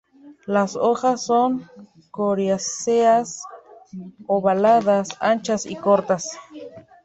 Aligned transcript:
Las 0.47 0.75
hojas 0.77 1.23
son 1.23 1.69
coriáceas, 2.09 3.43
ovaladas, 4.25 5.09
anchas 5.19 5.67
y 5.67 5.75
cortas. 5.75 6.27